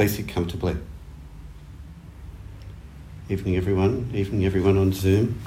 [0.00, 0.78] Please it comfortably.
[3.28, 4.10] Evening, everyone.
[4.14, 5.38] Evening, everyone on Zoom.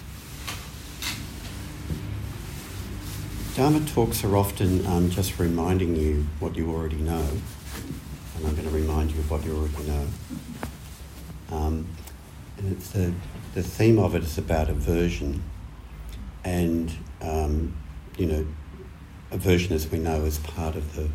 [3.55, 7.27] Dharma talks are often um, just reminding you what you already know,
[8.38, 10.07] and I'm going to remind you of what you already know.
[11.49, 11.88] Um,
[12.59, 13.11] and it's the,
[13.55, 15.41] the theme of it is about aversion,
[16.44, 17.75] and um,
[18.20, 18.45] you know,
[19.31, 21.09] aversion, as we know, is part of the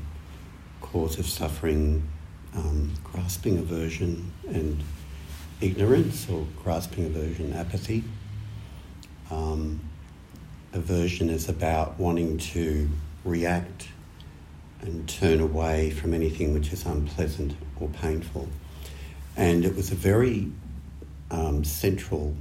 [0.80, 2.02] cause of suffering,
[2.54, 4.82] um, grasping aversion and
[5.60, 8.04] ignorance, or grasping aversion, apathy.
[9.30, 9.80] Um,
[10.72, 12.88] aversion is about wanting to
[13.24, 13.88] react
[14.80, 18.48] and turn away from anything which is unpleasant or painful.
[19.36, 20.50] And it was a very
[21.30, 22.34] um, central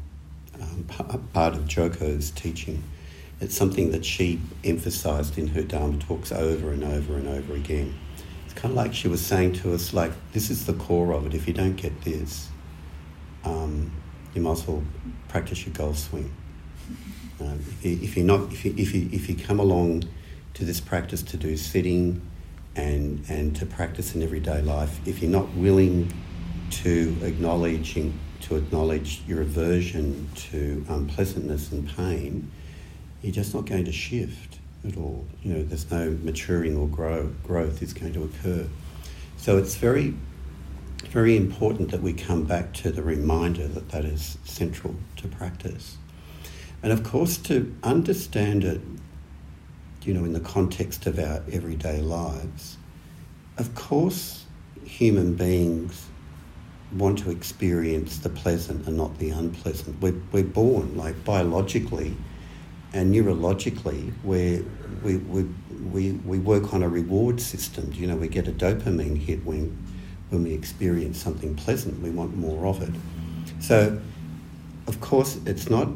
[0.61, 0.85] um,
[1.33, 2.83] part of Joko's teaching.
[3.39, 7.93] It's something that she emphasized in her Dharma talks over and over and over again.
[8.57, 11.35] Kind of like she was saying to us, like, this is the core of it.
[11.35, 12.49] If you don't get this,
[13.45, 13.91] um,
[14.33, 14.81] you might as well
[15.27, 16.31] practice your golf swing.
[17.39, 20.05] Um, if, you, you're not, if you, if you if you come along
[20.55, 22.19] to this practice to do sitting
[22.75, 26.11] and and to practice in everyday life, if you're not willing
[26.71, 32.51] to acknowledging to acknowledge your aversion to unpleasantness and pain,
[33.21, 34.56] you're just not going to shift
[34.87, 35.25] at all.
[35.43, 38.67] You know, there's no maturing or grow, growth is going to occur.
[39.37, 40.15] So it's very,
[41.09, 45.97] very important that we come back to the reminder that that is central to practice.
[46.81, 48.81] And of course, to understand it,
[50.03, 52.77] you know, in the context of our everyday lives,
[53.57, 54.45] of course,
[54.85, 56.07] human beings
[56.95, 60.01] want to experience the pleasant and not the unpleasant.
[60.01, 62.15] We're, we're born, like biologically
[62.97, 64.65] and neurologically, we,
[65.03, 67.93] we, we, we work on a reward system.
[67.93, 69.77] You know, we get a dopamine hit when,
[70.29, 72.93] when we experience something pleasant, we want more of it.
[73.59, 74.01] So,
[74.87, 75.89] of course, it's not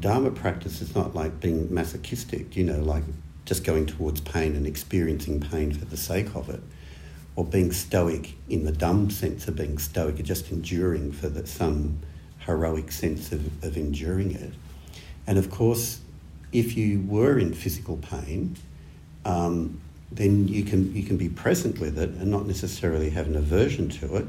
[0.00, 3.04] Dharma practice is not like being masochistic, you know, like
[3.44, 6.60] just going towards pain and experiencing pain for the sake of it,
[7.36, 11.46] or being stoic in the dumb sense of being stoic, or just enduring for the,
[11.46, 12.00] some
[12.40, 14.52] heroic sense of, of enduring it.
[15.26, 16.00] And of course,
[16.52, 18.56] if you were in physical pain,
[19.24, 23.36] um, then you can you can be present with it and not necessarily have an
[23.36, 24.26] aversion to it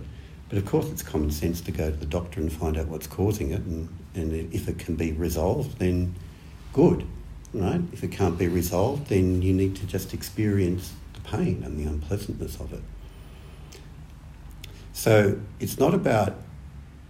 [0.49, 3.05] but of course, it's common sense to go to the doctor and find out what's
[3.05, 6.15] causing it, and, and if it can be resolved, then
[6.73, 7.05] good,
[7.53, 7.81] right?
[7.93, 11.83] If it can't be resolved, then you need to just experience the pain and the
[11.83, 12.81] unpleasantness of it.
[14.91, 16.35] So it's not about,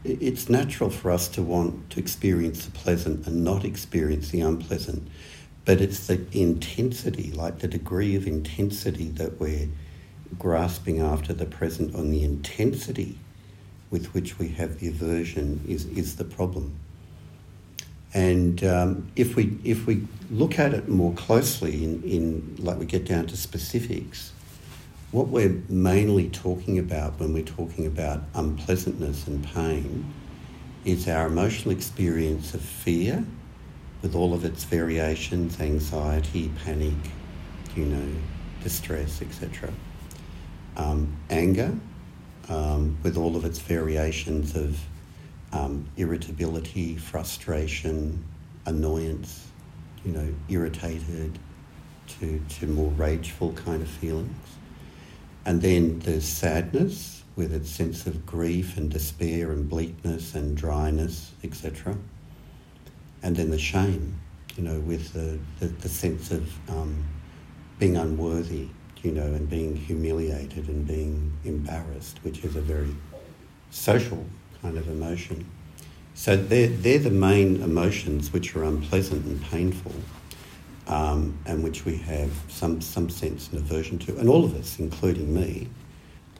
[0.03, 5.07] it's natural for us to want to experience the pleasant and not experience the unpleasant,
[5.65, 9.67] but it's the intensity, like the degree of intensity that we're
[10.37, 13.17] grasping after the present on the intensity
[13.89, 16.75] with which we have the aversion is, is the problem.
[18.13, 22.85] And um, if we if we look at it more closely, in, in like we
[22.85, 24.31] get down to specifics,
[25.11, 30.13] what we're mainly talking about when we're talking about unpleasantness and pain
[30.85, 33.25] is our emotional experience of fear,
[34.01, 36.93] with all of its variations, anxiety, panic,
[37.75, 38.15] you know,
[38.63, 39.73] distress, etc.
[40.77, 41.73] Um, anger,
[42.47, 44.79] um, with all of its variations of
[45.51, 48.23] um, irritability, frustration,
[48.65, 49.47] annoyance,
[50.05, 51.37] you know, irritated
[52.07, 54.37] to, to more rageful kind of feelings.
[55.49, 61.31] And then there's sadness with its sense of grief and despair and bleakness and dryness,
[61.43, 61.97] etc.
[63.23, 64.19] And then the shame,
[64.55, 67.03] you know, with the, the, the sense of um,
[67.79, 68.69] being unworthy
[69.01, 72.95] you know, and being humiliated and being embarrassed, which is a very
[73.71, 74.23] social
[74.61, 75.49] kind of emotion.
[76.13, 79.93] So they're, they're the main emotions which are unpleasant and painful,
[80.89, 84.17] um, and which we have some, some sense and aversion to.
[84.17, 85.69] And all of us, including me,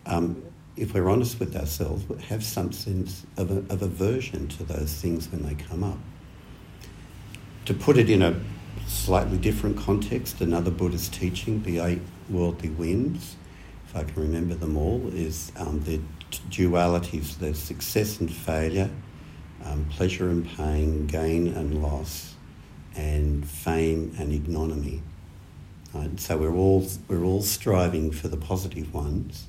[0.08, 0.44] um,
[0.76, 5.32] if we're honest with ourselves, have some sense of, a, of aversion to those things
[5.32, 6.00] when they come up.
[7.66, 8.40] To put it in a
[8.88, 13.36] slightly different context, another Buddhist teaching, the eight worldly winds,
[13.88, 16.00] if I can remember them all, is um, the
[16.50, 18.90] dualities, the success and failure,
[19.64, 22.36] um, pleasure and pain, gain and loss,
[22.96, 25.02] and fame and ignominy.
[25.94, 26.20] Right?
[26.20, 29.46] So we're all we're all striving for the positive ones,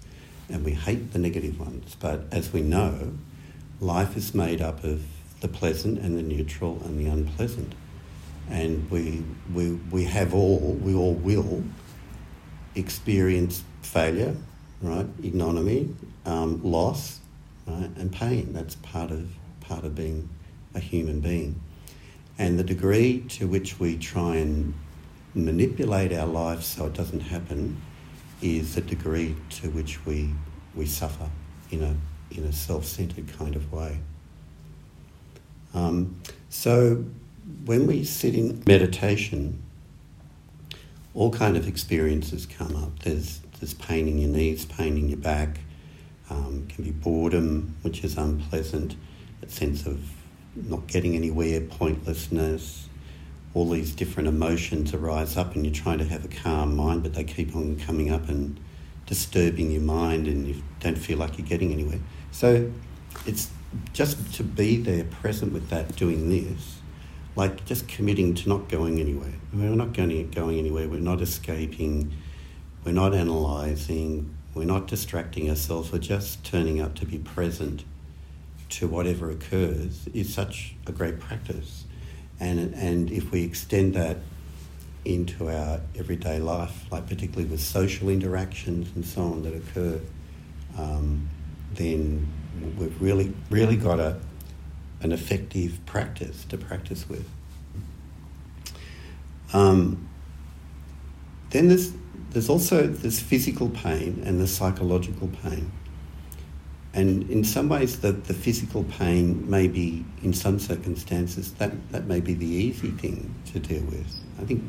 [0.48, 1.96] and we hate the negative ones.
[1.98, 3.12] But as we know,
[3.80, 5.02] life is made up of
[5.40, 7.74] the pleasant and the neutral and the unpleasant,
[8.48, 9.22] and we
[9.52, 11.62] we we have all we all will
[12.74, 14.36] experience failure,
[14.80, 15.06] right?
[15.22, 15.94] Ignominy,
[16.24, 17.20] um, loss,
[17.66, 17.90] right?
[17.96, 18.52] and pain.
[18.52, 19.28] That's part of
[19.60, 20.28] part of being
[20.74, 21.60] a human being.
[22.40, 24.72] And the degree to which we try and
[25.34, 27.78] manipulate our life so it doesn't happen
[28.40, 30.32] is the degree to which we
[30.74, 31.28] we suffer
[31.70, 31.94] in a
[32.30, 33.98] in a self-centered kind of way.
[35.74, 36.16] Um,
[36.48, 37.04] so
[37.66, 39.62] when we sit in meditation,
[41.12, 43.00] all kind of experiences come up.
[43.00, 45.58] There's there's pain in your knees, pain in your back.
[46.30, 48.96] Um, can be boredom, which is unpleasant.
[49.42, 50.00] A sense of
[50.54, 52.88] not getting anywhere, pointlessness.
[53.54, 57.14] All these different emotions arise up, and you're trying to have a calm mind, but
[57.14, 58.60] they keep on coming up and
[59.06, 62.00] disturbing your mind, and you don't feel like you're getting anywhere.
[62.30, 62.70] So
[63.26, 63.50] it's
[63.92, 66.80] just to be there, present with that, doing this
[67.36, 69.32] like just committing to not going anywhere.
[69.52, 72.12] We're not going, going anywhere, we're not escaping,
[72.84, 77.84] we're not analysing, we're not distracting ourselves, we're just turning up to be present
[78.70, 81.84] to whatever occurs is such a great practice.
[82.38, 84.18] And, and if we extend that
[85.04, 90.00] into our everyday life, like particularly with social interactions and so on that occur,
[90.78, 91.28] um,
[91.74, 92.26] then
[92.78, 94.18] we've really, really got a,
[95.02, 97.28] an effective practice to practice with.
[99.52, 100.08] Um,
[101.50, 101.92] then there's,
[102.30, 105.72] there's also this physical pain and the psychological pain.
[106.92, 112.06] And in some ways, the, the physical pain may be, in some circumstances, that, that
[112.06, 114.12] may be the easy thing to deal with.
[114.40, 114.64] I think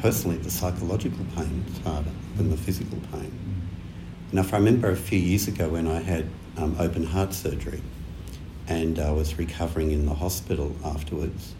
[0.00, 3.32] personally, the psychological pain is harder than the physical pain.
[4.32, 6.26] Now, if I remember a few years ago when I had
[6.56, 7.82] um, open heart surgery,
[8.68, 11.54] and I was recovering in the hospital afterwards.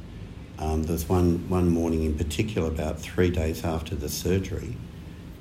[0.58, 4.76] Um, there was one, one morning in particular, about three days after the surgery,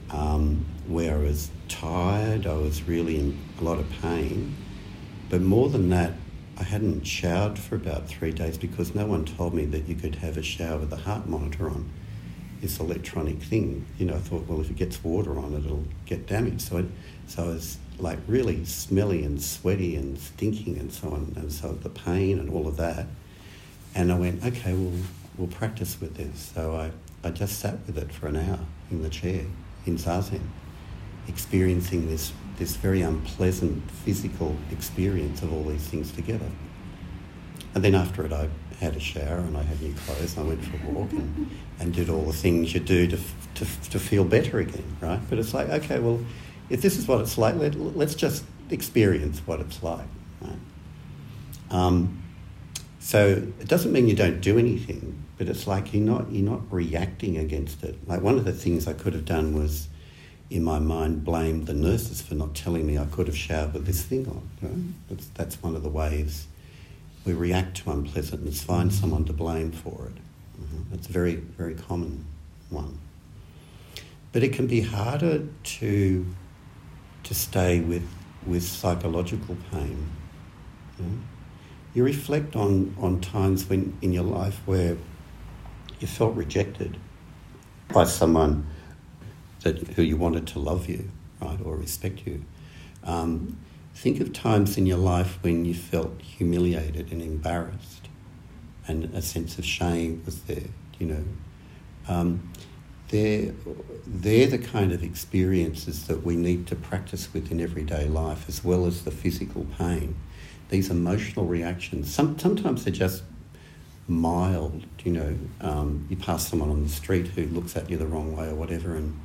[0.10, 4.56] um, where I was tired, I was really in a lot of pain.
[5.30, 6.14] But more than that,
[6.58, 10.16] I hadn't showered for about three days because no one told me that you could
[10.16, 11.90] have a shower with a heart monitor on.
[12.62, 15.86] This electronic thing, you know, I thought, well, if it gets water on it, it'll
[16.08, 16.62] get damaged.
[16.62, 16.86] So, I,
[17.28, 21.74] so I was like really smelly and sweaty and stinking and so on, and so
[21.74, 23.06] the pain and all of that.
[23.94, 25.04] And I went, okay, we'll,
[25.38, 26.52] we'll practice with this.
[26.56, 26.92] So I,
[27.28, 28.60] I just sat with it for an hour
[28.90, 29.46] in the chair
[29.86, 30.42] in Zazen,
[31.28, 36.50] experiencing this, this very unpleasant physical experience of all these things together.
[37.76, 40.50] And then after it, I had a shower and I had new clothes and I
[40.50, 43.18] went for a walk and, and did all the things you do to,
[43.56, 45.20] to, to feel better again, right?
[45.30, 46.20] But it's like, okay, well,
[46.70, 50.08] if this is what it's like, let, us just experience what it's like.
[50.42, 50.58] Right?
[51.72, 52.24] Um,
[53.00, 53.28] so
[53.60, 57.38] it doesn't mean you don't do anything, but it's like you're not you're not reacting
[57.38, 57.96] against it.
[58.06, 59.88] Like one of the things I could have done was,
[60.50, 63.86] in my mind, blame the nurses for not telling me I could have showered with
[63.86, 64.50] this thing on.
[64.62, 65.10] Right?
[65.10, 66.48] That's, that's one of the ways
[67.26, 68.64] we react to unpleasantness.
[68.64, 70.22] Find someone to blame for it.
[70.62, 70.92] Mm-hmm.
[70.92, 72.26] That's a very very common
[72.70, 73.00] one.
[74.32, 76.26] But it can be harder to
[77.28, 78.08] to stay with,
[78.46, 80.10] with psychological pain.
[81.94, 84.98] You reflect on, on times when in your life where
[86.00, 86.98] you felt rejected
[87.90, 88.66] by someone
[89.64, 91.10] that, who you wanted to love you,
[91.42, 92.44] right, or respect you.
[93.04, 93.58] Um,
[93.94, 98.10] think of times in your life when you felt humiliated and embarrassed,
[98.88, 100.70] and a sense of shame was there.
[101.00, 101.24] You know,
[102.08, 102.52] um,
[103.10, 103.54] they're,
[104.06, 108.64] they're the kind of experiences that we need to practice with in everyday life as
[108.64, 110.16] well as the physical pain.
[110.70, 113.24] These emotional reactions, some, sometimes they're just
[114.08, 118.08] mild, you know, um, you pass someone on the street who looks at you the
[118.08, 119.18] wrong way or whatever and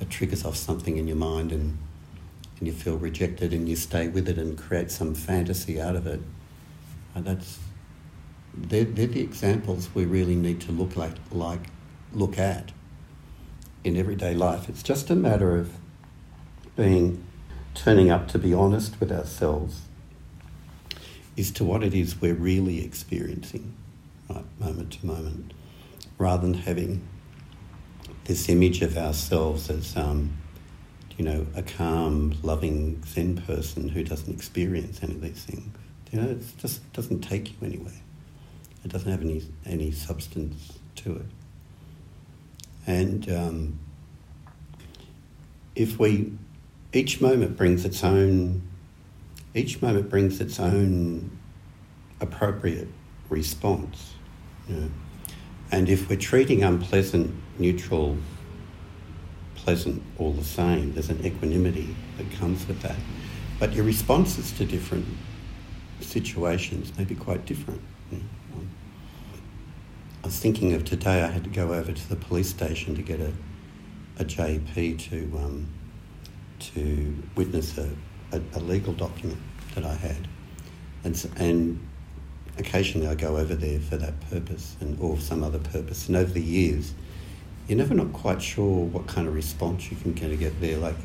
[0.00, 1.78] it triggers off something in your mind and,
[2.58, 6.06] and you feel rejected and you stay with it and create some fantasy out of
[6.06, 6.20] it.
[7.14, 7.58] And that's,
[8.54, 11.60] they're, they're the examples we really need to look like, like
[12.12, 12.72] look at
[13.84, 14.68] in everyday life.
[14.68, 15.72] It's just a matter of
[16.76, 17.24] being
[17.74, 19.82] turning up to be honest with ourselves
[21.38, 23.74] as to what it is we're really experiencing,
[24.30, 25.52] right, moment to moment,
[26.18, 27.06] rather than having
[28.26, 30.36] this image of ourselves as, um,
[31.16, 35.76] you know, a calm, loving Zen person who doesn't experience any of these things.
[36.12, 37.92] You know, it just doesn't take you anywhere.
[38.84, 41.26] It doesn't have any any substance to it.
[42.86, 43.78] And um,
[45.74, 46.32] if we,
[46.92, 48.62] each moment brings its own,
[49.54, 51.36] each moment brings its own
[52.20, 52.88] appropriate
[53.28, 54.14] response.
[54.68, 54.90] You know?
[55.72, 58.16] And if we're treating unpleasant, neutral,
[59.54, 60.92] pleasant all the same.
[60.92, 62.96] There's an equanimity that comes with that.
[63.58, 65.06] But your responses to different
[66.00, 67.80] situations may be quite different.
[70.26, 73.02] I was thinking of today, I had to go over to the police station to
[73.02, 73.32] get a,
[74.18, 75.68] a JP to, um,
[76.58, 77.88] to witness a,
[78.32, 79.38] a, a, legal document
[79.76, 80.26] that I had.
[81.04, 81.78] And, and
[82.58, 86.08] occasionally I go over there for that purpose and, or some other purpose.
[86.08, 86.94] And over the years,
[87.68, 90.78] you're never not quite sure what kind of response you can kind of get there.
[90.78, 90.96] Like,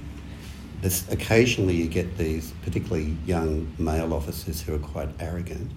[0.81, 5.71] this, occasionally you get these particularly young male officers who are quite arrogant.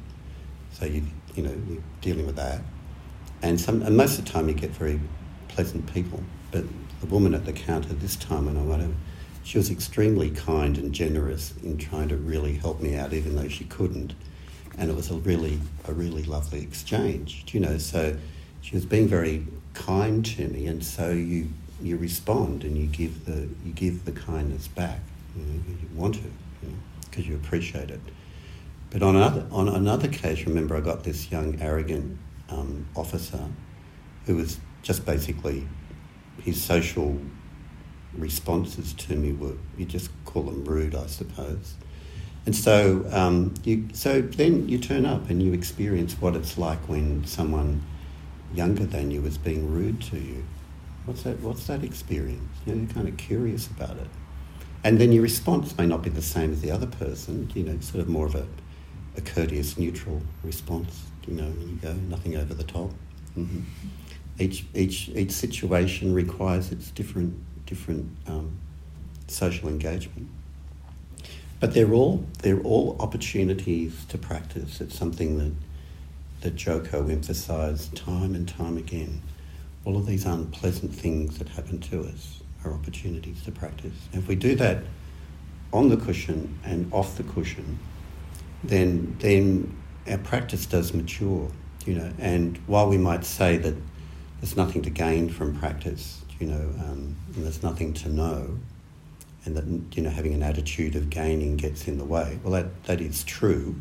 [0.72, 1.02] So you,
[1.34, 2.62] you know, you're dealing with that
[3.44, 4.98] and some and most of the time you get very
[5.48, 6.22] pleasant people.
[6.50, 6.64] But
[7.00, 8.94] the woman at the counter this time when I went over,
[9.42, 13.48] she was extremely kind and generous in trying to really help me out, even though
[13.48, 14.14] she couldn't.
[14.76, 17.78] And it was a really a really lovely exchange, you know.
[17.78, 18.16] So
[18.60, 21.48] she was being very kind to me, and so you
[21.82, 25.00] you respond and you give the you give the kindness back.
[25.36, 26.20] You, know, you want to
[27.02, 28.00] because you, know, you appreciate it.
[28.90, 33.48] But on another on another case, remember I got this young arrogant um, officer
[34.26, 35.66] who was just basically
[36.42, 37.18] his social
[38.16, 41.74] responses to me were you just call them rude, I suppose.
[42.46, 46.80] And so um, you so then you turn up and you experience what it's like
[46.88, 47.82] when someone
[48.54, 50.44] younger than you is being rude to you.
[51.06, 51.40] What's that?
[51.40, 52.52] What's that experience?
[52.66, 54.08] You know, you're kind of curious about it,
[54.82, 57.50] and then your response may not be the same as the other person.
[57.54, 58.46] You know, sort of more of a,
[59.16, 62.90] a courteous, neutral response you know, you go, nothing over the top.
[63.36, 63.60] Mm-hmm.
[64.38, 67.34] Each, each, each situation requires its different,
[67.66, 68.56] different um,
[69.28, 70.28] social engagement.
[71.60, 74.80] But they're all, they're all opportunities to practice.
[74.80, 75.52] It's something that,
[76.42, 79.22] that Joko emphasised time and time again.
[79.84, 83.94] All of these unpleasant things that happen to us are opportunities to practice.
[84.12, 84.84] And if we do that
[85.72, 87.78] on the cushion and off the cushion,
[88.62, 89.76] then, then
[90.08, 91.50] our practice does mature,
[91.86, 93.74] you know, and while we might say that
[94.40, 98.58] there's nothing to gain from practice, you know, um, and there's nothing to know,
[99.44, 102.84] and that, you know, having an attitude of gaining gets in the way, well, that,
[102.84, 103.76] that is true.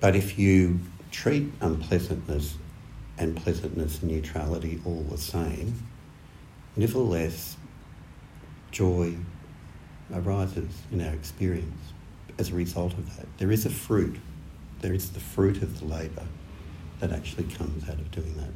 [0.00, 0.80] But if you
[1.10, 2.56] treat unpleasantness
[3.18, 5.86] and pleasantness and neutrality all the same,
[6.76, 7.56] nevertheless,
[8.70, 9.14] joy
[10.12, 11.92] arises in our experience
[12.38, 13.26] as a result of that.
[13.38, 14.16] There is a fruit
[14.80, 16.26] there is the fruit of the labour
[17.00, 18.50] that actually comes out of doing that.